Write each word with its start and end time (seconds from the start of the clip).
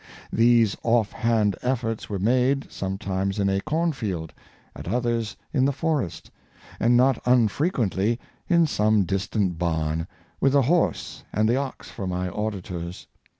These 0.33 0.75
off 0.81 1.11
hand 1.11 1.55
efforts 1.61 2.09
were 2.09 2.17
made, 2.17 2.71
sometimes 2.71 3.37
in 3.37 3.49
a 3.49 3.61
corn 3.61 3.91
field, 3.91 4.33
at 4.75 4.87
others 4.87 5.35
in 5.53 5.63
the 5.65 5.71
forest, 5.71 6.31
and 6.79 6.97
not 6.97 7.21
unfrequently 7.23 8.19
in 8.47 8.65
some 8.65 9.03
distant 9.03 9.59
barn, 9.59 10.07
with 10.39 10.53
the 10.53 10.63
horse 10.63 11.23
and 11.31 11.47
the 11.47 11.57
ox 11.57 11.91
for 11.91 12.07
my 12.07 12.29
auditors. 12.29 13.05